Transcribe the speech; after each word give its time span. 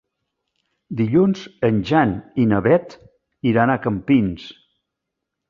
Dilluns 1.01 1.43
en 1.69 1.77
Jan 1.89 2.15
i 2.45 2.47
na 2.55 2.63
Beth 2.69 2.97
iran 3.53 3.75
a 3.75 3.79
Campins. 3.87 4.51